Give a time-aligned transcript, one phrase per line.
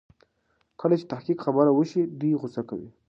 [0.79, 2.89] کله چې د تحقيق خبره وشي دوی غوسه کوي.